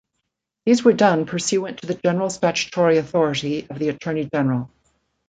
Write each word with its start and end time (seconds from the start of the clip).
These 0.65 0.83
were 0.83 0.93
done 0.93 1.27
pursuant 1.27 1.77
to 1.77 1.85
the 1.85 1.93
general 1.93 2.31
statutory 2.31 2.97
authority 2.97 3.67
of 3.69 3.77
the 3.77 3.89
Attorney 3.89 4.25
General. 4.33 4.67